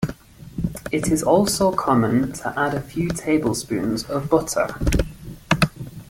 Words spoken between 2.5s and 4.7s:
add a few tablespoons of butter.